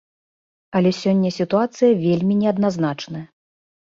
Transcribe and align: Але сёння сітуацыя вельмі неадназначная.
Але 0.79 0.91
сёння 1.01 1.29
сітуацыя 1.39 1.91
вельмі 2.05 2.37
неадназначная. 2.41 3.21